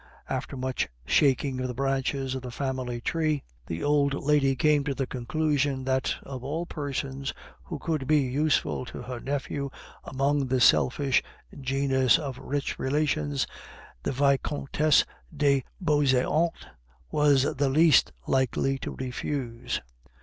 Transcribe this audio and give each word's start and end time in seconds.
After 0.27 0.57
much 0.57 0.89
shaking 1.05 1.59
of 1.61 1.67
the 1.67 1.75
branches 1.75 2.33
of 2.33 2.41
the 2.41 2.49
family 2.49 3.01
tree, 3.01 3.43
the 3.67 3.83
old 3.83 4.15
lady 4.15 4.55
came 4.55 4.83
to 4.85 4.95
the 4.95 5.05
conclusion 5.05 5.83
that 5.83 6.15
of 6.23 6.43
all 6.43 6.65
persons 6.65 7.35
who 7.65 7.77
could 7.77 8.07
be 8.07 8.17
useful 8.17 8.83
to 8.85 9.03
her 9.03 9.19
nephew 9.19 9.69
among 10.03 10.47
the 10.47 10.59
selfish 10.59 11.21
genus 11.59 12.17
of 12.17 12.39
rich 12.39 12.79
relations, 12.79 13.45
the 14.01 14.11
Vicomtesse 14.11 15.05
de 15.37 15.63
Beauseant 15.79 16.51
was 17.11 17.43
the 17.43 17.69
least 17.69 18.11
likely 18.25 18.79
to 18.79 18.95
refuse. 18.95 19.81